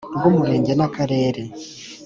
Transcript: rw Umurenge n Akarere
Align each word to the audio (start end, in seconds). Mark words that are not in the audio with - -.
rw 0.17 0.23
Umurenge 0.29 0.71
n 0.75 0.81
Akarere 0.87 1.41